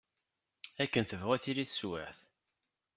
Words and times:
Akken 0.83 1.03
tebɣu 1.05 1.35
tili 1.43 1.65
teswiɛt. 1.65 2.19